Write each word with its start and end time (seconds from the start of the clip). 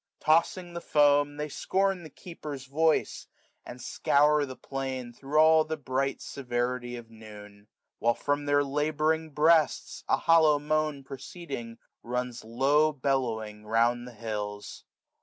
Tossing 0.19 0.73
the 0.73 0.81
foam. 0.81 1.37
They 1.37 1.47
scorn 1.47 2.01
the 2.01 2.09
keeper's 2.09 2.65
voice, 2.65 3.27
and 3.63 3.79
scour 3.79 4.47
the 4.47 4.55
plain. 4.55 5.13
Thro' 5.13 5.39
all 5.39 5.63
the 5.63 5.77
bright 5.77 6.23
severity 6.23 6.95
of 6.95 7.11
noon; 7.11 7.67
While, 7.99 8.15
from 8.15 8.45
their 8.47 8.63
labouring 8.63 9.29
breasts, 9.29 10.03
a 10.09 10.17
hollow 10.17 10.57
moan 10.57 11.03
Proceeding, 11.03 11.77
runs 12.01 12.41
low^bellowing 12.41 13.63
round 13.65 14.07
the 14.07 14.13
hills. 14.15 14.85